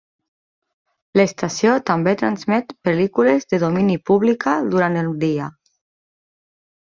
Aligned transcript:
L'estació 1.19 1.73
també 1.89 2.13
transmet 2.21 2.73
pel·lícules 2.89 3.45
de 3.53 3.59
domini 3.65 3.99
pública 4.11 4.55
durant 4.71 4.99
el 5.05 5.11
dia. 5.25 5.51